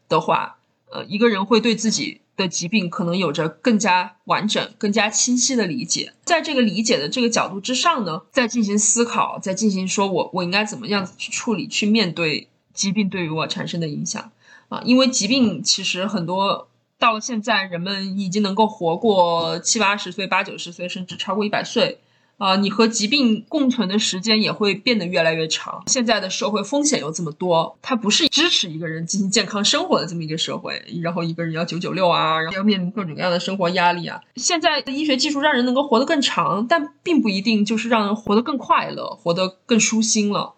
[0.08, 0.56] 的话，
[0.90, 6.14] 呃，一个人会对自己的疾病可能有着更加完整、更加清晰的理解。
[6.24, 14.32] 在这个理解的这个角度之上呢，再进行思考，再进行说我我应该怎么样子去处理、去面对疾病对于我产生的影响
[14.72, 14.80] 啊？
[14.84, 16.68] 因为疾病其实很多
[16.98, 21.98] 到了现在，人们已经能够活过七八十岁、八九十岁，甚至超过一百岁。
[22.38, 25.84] 啊，你和疾病共存的时间也会变得越来越长。
[25.86, 30.82] 现在的社会风险又这么多，它不是支持一个人进行健康生活的这么一个社会。
[31.02, 34.20] 然后一个人要九九六啊，然后要面临各种各样的生活压力啊。
[34.34, 40.54] 现在的医学技术让人能够活得更长，但并不一定就是让人活得更快乐、活得更舒心了。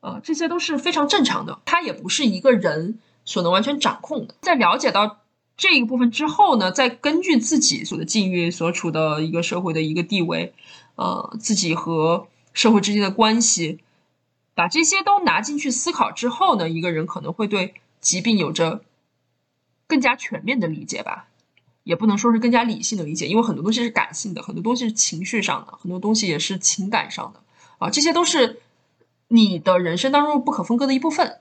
[0.00, 2.98] 啊，这些都是非常正常的，它也不是一个人
[3.30, 4.34] 所能完全掌控的。
[4.40, 5.18] 在了解到
[5.56, 10.52] 这一部分之后呢，再根据自己所的境遇、所处的一个社会的一个地位。
[10.96, 13.78] 呃，自己和社会之间的关系，
[14.54, 18.82] 把这些都拿进去思考之后呢，一个人可能会对疾病有着
[19.86, 21.28] 更加全面的理解吧，
[21.84, 27.40] 也不能说是更加理性的理解，因为很多东西是感性的，很多东西是情绪上的，很多东西也是情感上的
[27.78, 28.60] 啊，这些都是
[29.28, 31.39] 你的人生当中不可分割的一部分，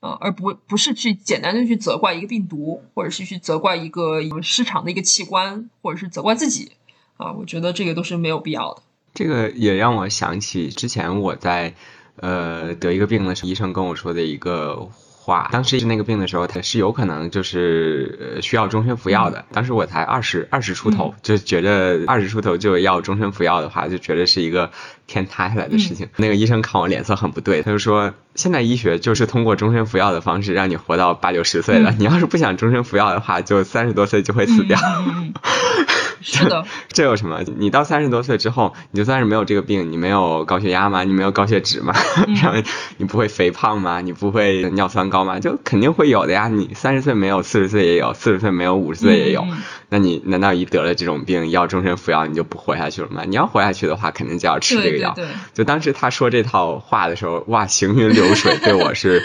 [0.00, 6.72] 呃，而不不是去简单的去责怪一个病毒，或者是去责怪一个失常的一个器官，或者是责怪自己。
[7.16, 8.82] 啊，我觉得这个都是没有必要的。
[9.14, 11.74] 这个也让我想起之前我在
[12.16, 14.88] 呃得一个病的时候，医生跟我说的一个。
[15.30, 19.44] 话，当时治那个病的时候，他是有可能就是需要终身服药的。
[19.52, 24.70] 当时我才二十二十出头，就觉得二十出头就要终身服药的话，就觉得是一个
[25.06, 26.08] 天塌下来的事情。
[26.16, 28.12] 那个医生看我脸色很不对，他就说。
[28.36, 31.92] 现在医学就是通过终身服药的方式让你活到八九十岁了。
[31.98, 34.78] 你要是不想终身服药的话，就三十多岁就会死掉。
[36.22, 37.40] 是的， 这有什么？
[37.56, 41.02] 你到三十多岁之后，你就算是没有这个病，你没有高血压吗？
[41.04, 41.94] 你没有高血脂吗？
[42.42, 42.62] 然后
[42.98, 44.00] 你不会肥胖吗？
[44.00, 45.38] 你不会尿酸高吗？
[45.40, 46.48] 就肯定会有的呀。
[46.48, 49.44] 你三十岁没有，四十岁也有；四十岁没有，五十岁也有。
[49.88, 53.22] 那你难道一得了这种病要终身服药，你就不活下去了吗？
[53.26, 55.16] 你要活下去的话，肯定就要吃这个药。
[55.54, 59.22] 就当时他说这套话的时候，哇，行云流水，对我是，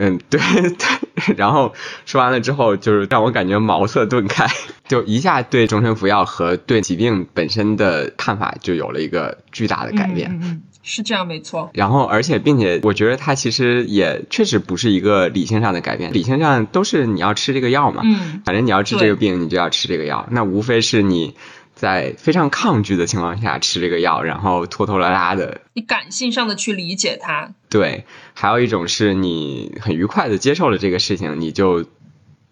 [0.00, 1.36] 嗯，对对。
[1.36, 1.74] 然后
[2.06, 4.46] 说完了之后，就是让我感觉茅塞顿开，
[4.88, 10.62] 就一下对终身服药和对疾病本身的看法就有了一个巨大的改变。
[10.82, 11.68] 是这样，没错。
[11.74, 18.00] 然后，而且，并且，我觉得它其实也确实不是一个理性上的改变，理性上都是你要吃这个药嘛。
[18.02, 18.40] 嗯。
[18.46, 20.26] 反正你要治这个病，你就要吃这个药。
[20.30, 21.34] 那无非是你
[21.80, 25.62] 在非常抗拒的情况下吃这个药，然后拖拖拉拉的。
[25.72, 27.54] 你感性上的去理解它。
[27.70, 28.04] 对，
[28.34, 31.86] 还有一种是你很愉快的接受了这个事情，你就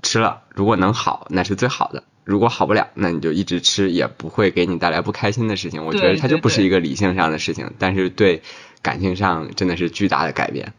[0.02, 0.44] 吃了。
[0.54, 2.04] 如果能好，那是最好的。
[2.24, 5.84] 如果好不了，那你就一直吃，也不会给你带来不开心的事情。
[5.84, 8.40] 我觉得它就不是一个理性上的事情，但是对
[8.80, 10.72] 感情上真的是巨大的改变。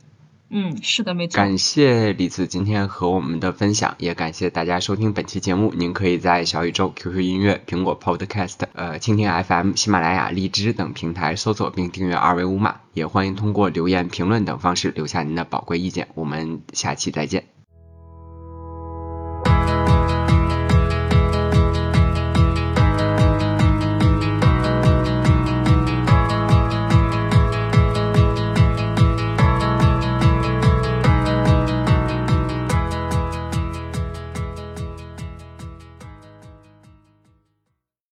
[0.52, 1.38] 嗯，是的，没错。
[1.38, 5.72] 感谢李子今天和我们的分享，也感谢大家收听本期节目。
[5.76, 16.08] 您可以在小宇宙、QQ 音乐、苹果 Podcast、呃蜻蜓 FM、喜马拉雅、荔枝等平台搜索并订阅二维码，也欢迎通过留言、评论等方式留下您的宝贵意见。
[16.16, 17.59] 我们下期再见。